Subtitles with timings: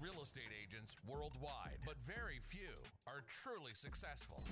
[0.00, 4.42] real estate agents worldwide, but very few are truly successful.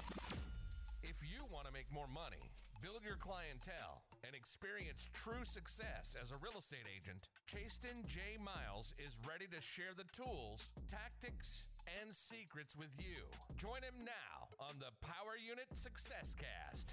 [1.03, 2.43] If you want to make more money,
[2.83, 8.43] build your clientele, and experience true success as a real estate agent, Chastin J.
[8.43, 11.67] Miles is ready to share the tools, tactics,
[12.03, 13.23] and secrets with you.
[13.57, 16.91] Join him now on the Power Unit Success Cast.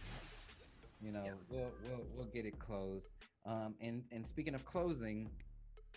[1.02, 3.10] You know, we'll we'll we'll get it closed.
[3.46, 5.30] Um, and and speaking of closing,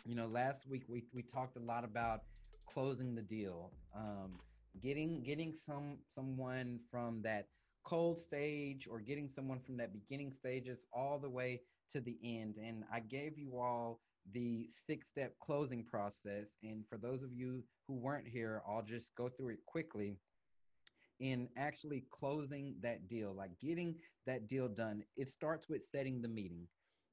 [0.06, 2.22] you know, last week we we talked a lot about
[2.76, 4.38] closing the deal, um,
[4.82, 7.46] getting getting some someone from that
[7.84, 12.56] cold stage or getting someone from that beginning stages all the way to the end.
[12.62, 14.00] And I gave you all
[14.34, 16.58] the six step closing process.
[16.62, 20.18] And for those of you who weren't here, I'll just go through it quickly.
[21.18, 23.94] In actually closing that deal, like getting
[24.26, 26.66] that deal done, it starts with setting the meeting.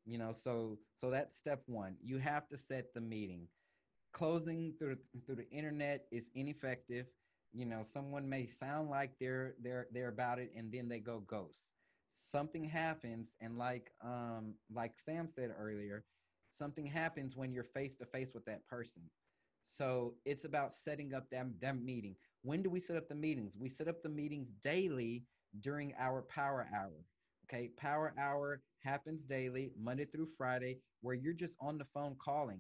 [0.06, 1.96] You know, so so that's step one.
[2.04, 3.48] You have to set the meeting.
[4.14, 7.08] Closing through through the internet is ineffective.
[7.52, 11.20] You know someone may sound like they're they're they're about it and then they go
[11.22, 11.66] ghost.
[12.14, 16.06] Something happens and like um like sam said earlier
[16.52, 19.04] something happens when you're face to face with that person.
[19.66, 22.16] So it's about setting up that, that meeting.
[22.44, 23.56] When do we set up the meetings?
[23.58, 25.26] We set up the meetings daily
[25.62, 27.06] during our power hour
[27.46, 27.70] okay?
[27.78, 32.60] Power hour happens daily monday through friday where you're just on the phone calling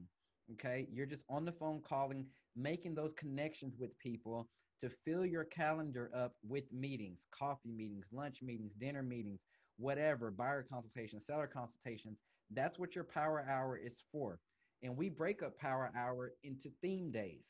[0.52, 4.48] okay you're just on the phone calling making those connections with people
[4.84, 9.40] to fill your calendar up with meetings, coffee meetings, lunch meetings, dinner meetings,
[9.78, 12.22] whatever, buyer consultations, seller consultations.
[12.52, 14.40] That's what your power hour is for.
[14.82, 17.46] And we break up power hour into theme days.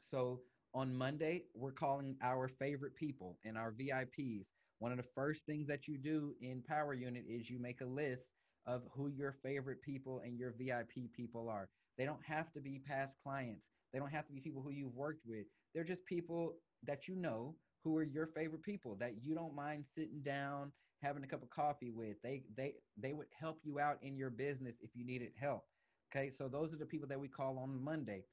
[0.00, 0.40] So
[0.74, 4.46] on Monday, we're calling our favorite people and our VIPs.
[4.80, 7.86] One of the first things that you do in Power Unit is you make a
[7.86, 8.26] list
[8.66, 11.68] of who your favorite people and your VIP people are.
[12.00, 13.66] They don't have to be past clients.
[13.92, 15.44] They don't have to be people who you've worked with.
[15.74, 19.84] They're just people that you know who are your favorite people that you don't mind
[19.94, 20.72] sitting down
[21.02, 22.16] having a cup of coffee with.
[22.22, 25.66] They they they would help you out in your business if you needed help.
[26.10, 28.24] Okay, so those are the people that we call on Monday.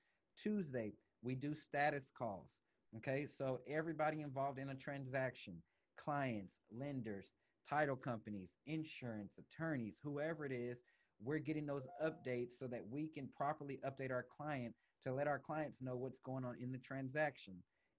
[0.41, 2.47] Tuesday, we do status calls.
[2.95, 5.61] Okay, so everybody involved in a transaction,
[6.01, 7.25] clients, lenders,
[7.69, 10.79] title companies, insurance, attorneys, whoever it is,
[11.23, 14.73] we're getting those updates so that we can properly update our client
[15.03, 17.55] to let our clients know what's going on in the transaction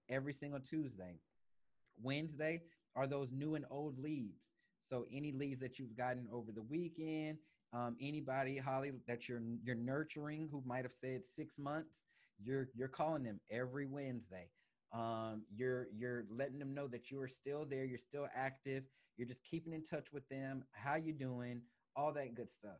[0.09, 1.15] every single Tuesday.
[2.01, 2.61] Wednesday
[2.95, 4.51] are those new and old leads.
[4.89, 7.37] So any leads that you've gotten over the weekend,
[7.73, 11.99] um, anybody, Holly, that you're you're nurturing who might have said six months,
[12.41, 14.49] you're you're calling them every Wednesday.
[14.91, 18.85] Um, you're you're letting them know that you are still there, you're still active,
[19.17, 21.61] you're just keeping in touch with them, how you doing,
[21.95, 22.79] all that good stuff.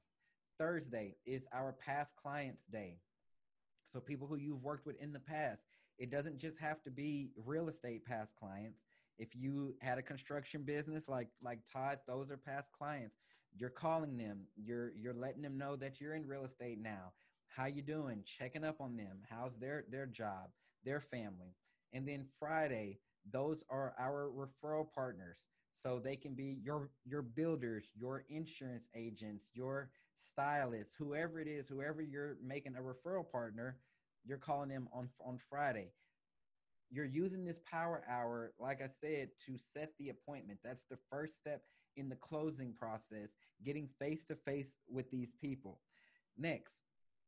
[0.60, 3.00] Thursday is our past clients day.
[3.88, 5.64] So people who you've worked with in the past,
[5.98, 8.82] it doesn't just have to be real estate past clients.
[9.18, 13.18] If you had a construction business like like Todd, those are past clients.
[13.58, 14.42] You're calling them.
[14.56, 17.14] You're you're letting them know that you're in real estate now.
[17.48, 18.24] How you doing?
[18.26, 19.20] Checking up on them.
[19.30, 20.50] How's their their job,
[20.84, 21.56] their family.
[21.92, 23.00] And then Friday,
[23.32, 25.38] those are our referral partners.
[25.82, 31.68] So they can be your your builders, your insurance agents, your stylists, whoever it is,
[31.68, 33.78] whoever you're making a referral partner,
[34.26, 35.92] you're calling them on on Friday.
[36.92, 40.60] You're using this power hour, like I said, to set the appointment.
[40.64, 41.62] That's the first step
[41.98, 43.30] in the closing process,
[43.64, 45.80] getting face to face with these people.
[46.38, 46.74] Next,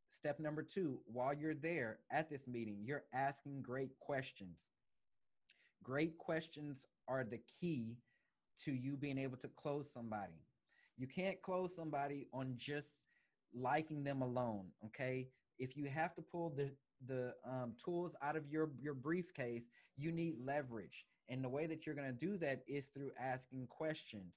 [0.10, 4.60] step number two, while you're there at this meeting, you're asking great questions.
[5.84, 7.98] Great questions are the key
[8.66, 10.42] to you being able to close somebody.
[10.98, 12.90] You can't close somebody on just
[13.54, 14.68] liking them alone.
[14.86, 15.28] Okay.
[15.60, 16.72] If you have to pull the
[17.08, 19.66] the um, tools out of your your briefcase,
[19.98, 23.68] you need leverage, and the way that you're going to do that is through asking
[23.68, 24.36] questions,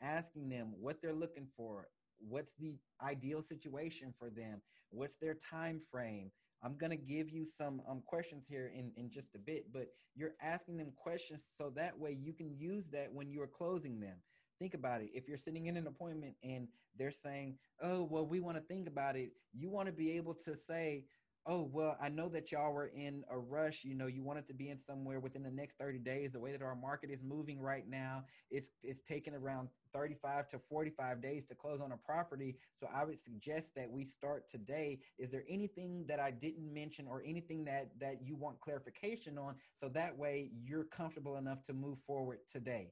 [0.00, 5.80] asking them what they're looking for, what's the ideal situation for them, what's their time
[5.90, 6.30] frame.
[6.62, 9.88] I'm going to give you some um, questions here in, in just a bit, but
[10.14, 14.16] you're asking them questions so that way you can use that when you're closing them.
[14.58, 15.10] Think about it.
[15.12, 16.68] If you're sitting in an appointment and
[16.98, 20.34] they're saying, oh, well, we want to think about it, you want to be able
[20.44, 21.04] to say,
[21.48, 23.84] oh, well, I know that y'all were in a rush.
[23.84, 26.32] You know, you wanted to be in somewhere within the next 30 days.
[26.32, 30.58] The way that our market is moving right now, it's, it's taking around 35 to
[30.58, 32.56] 45 days to close on a property.
[32.80, 34.98] So I would suggest that we start today.
[35.18, 39.54] Is there anything that I didn't mention or anything that, that you want clarification on?
[39.76, 42.90] So that way you're comfortable enough to move forward today.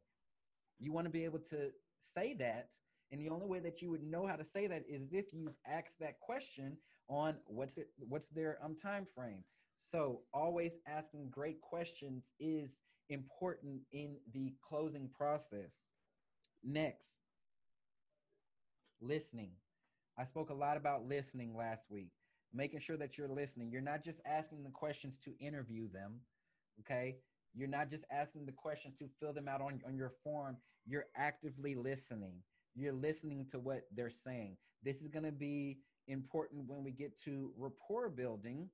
[0.84, 2.70] You want to be able to say that.
[3.10, 5.54] And the only way that you would know how to say that is if you've
[5.66, 6.76] asked that question
[7.08, 9.44] on what's it, what's their um time frame.
[9.82, 15.72] So, always asking great questions is important in the closing process.
[16.62, 17.08] Next,
[19.00, 19.50] listening.
[20.18, 22.10] I spoke a lot about listening last week,
[22.52, 23.70] making sure that you're listening.
[23.70, 26.20] You're not just asking the questions to interview them,
[26.80, 27.16] okay?
[27.54, 30.56] You're not just asking the questions to fill them out on, on your form.
[30.86, 32.42] You're actively listening.
[32.74, 34.56] You're listening to what they're saying.
[34.82, 35.78] This is going to be
[36.08, 38.68] important when we get to rapport building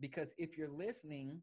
[0.00, 1.42] because if you're listening,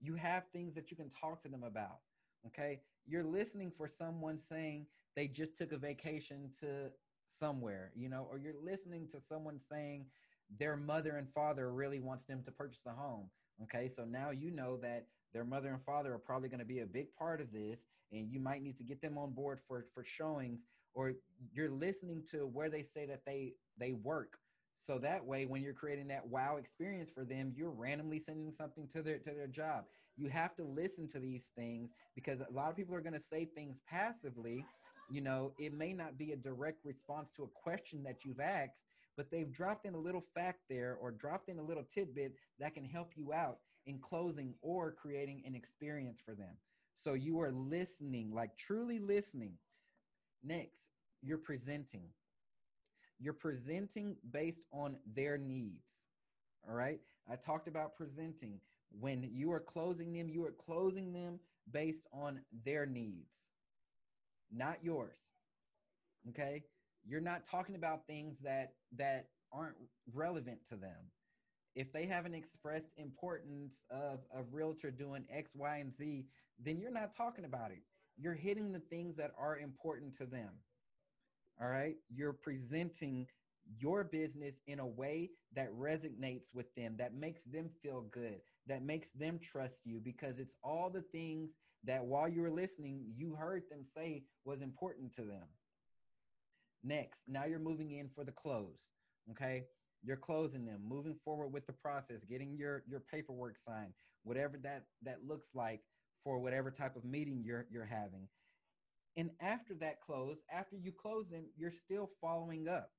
[0.00, 1.98] you have things that you can talk to them about.
[2.46, 2.80] Okay.
[3.06, 6.90] You're listening for someone saying they just took a vacation to
[7.28, 10.06] somewhere, you know, or you're listening to someone saying
[10.58, 13.30] their mother and father really wants them to purchase a home.
[13.64, 13.88] Okay.
[13.88, 16.86] So now you know that their mother and father are probably going to be a
[16.86, 17.80] big part of this
[18.12, 20.64] and you might need to get them on board for for showings
[20.94, 21.12] or
[21.52, 24.38] you're listening to where they say that they they work.
[24.86, 28.88] So that way when you're creating that wow experience for them you're randomly sending something
[28.92, 29.84] to their to their job.
[30.16, 33.20] You have to listen to these things because a lot of people are going to
[33.20, 34.64] say things passively.
[35.10, 38.84] You know it may not be a direct response to a question that you've asked
[39.16, 42.74] but they've dropped in a little fact there or dropped in a little tidbit that
[42.74, 46.56] can help you out in closing or creating an experience for them
[46.96, 49.54] so you are listening like truly listening
[50.42, 50.90] next
[51.22, 52.08] you're presenting
[53.18, 55.86] you're presenting based on their needs.
[56.68, 57.00] All right.
[57.30, 58.60] I talked about presenting.
[58.90, 61.40] When you are closing them, you are closing them
[61.70, 63.40] based on their needs,
[64.52, 65.18] not yours.
[66.28, 66.64] Okay.
[67.06, 69.76] You're not talking about things that that aren't
[70.12, 71.10] relevant to them.
[71.74, 76.26] If they haven't expressed importance of a realtor doing X, Y, and Z,
[76.62, 77.82] then you're not talking about it.
[78.16, 80.50] You're hitting the things that are important to them.
[81.60, 81.96] All right.
[82.14, 83.26] You're presenting
[83.78, 88.82] your business in a way that resonates with them, that makes them feel good, that
[88.82, 91.50] makes them trust you because it's all the things
[91.84, 95.46] that while you were listening, you heard them say was important to them.
[96.82, 98.78] Next, now you're moving in for the close.
[99.30, 99.64] Okay.
[100.04, 104.84] You're closing them, moving forward with the process, getting your, your paperwork signed, whatever that,
[105.02, 105.80] that looks like
[106.22, 108.28] for whatever type of meeting you're, you're having.
[109.16, 112.90] And after that close, after you close them, you're still following up.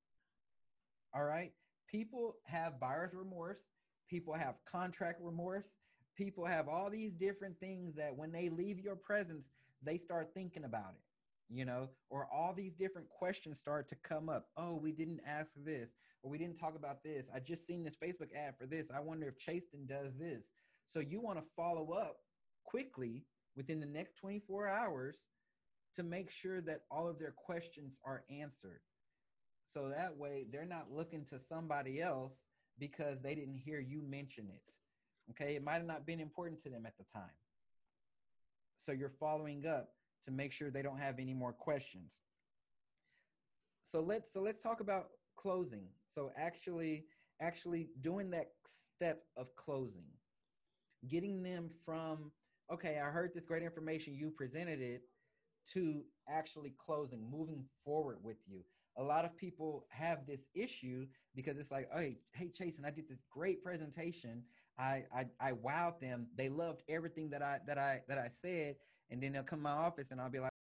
[1.14, 1.52] All right.
[1.90, 3.60] People have buyer's remorse.
[4.08, 5.66] People have contract remorse.
[6.16, 9.50] People have all these different things that when they leave your presence,
[9.82, 11.02] they start thinking about it,
[11.48, 14.46] you know, or all these different questions start to come up.
[14.56, 15.90] Oh, we didn't ask this,
[16.22, 17.26] or we didn't talk about this.
[17.34, 18.86] I just seen this Facebook ad for this.
[18.94, 20.44] I wonder if Chastin does this.
[20.92, 22.16] So you want to follow up
[22.64, 23.24] quickly
[23.56, 25.26] within the next 24 hours
[25.94, 28.80] to make sure that all of their questions are answered.
[29.72, 32.34] So that way they're not looking to somebody else
[32.78, 34.72] because they didn't hear you mention it.
[35.30, 37.34] Okay, it might have not been important to them at the time.
[38.84, 39.90] So you're following up
[40.26, 42.12] to make sure they don't have any more questions.
[43.84, 45.86] So let's so let's talk about closing.
[46.14, 47.04] So actually
[47.40, 48.50] actually doing that
[48.96, 50.06] step of closing.
[51.08, 52.32] Getting them from
[52.72, 55.02] okay, I heard this great information you presented it
[55.72, 58.60] to actually closing, moving forward with you.
[58.98, 63.08] A lot of people have this issue because it's like, hey, hey, Chastin, I did
[63.08, 64.42] this great presentation.
[64.78, 66.26] I, I I wowed them.
[66.36, 68.76] They loved everything that I that I that I said,
[69.10, 70.55] and then they'll come to my office and I'll be like.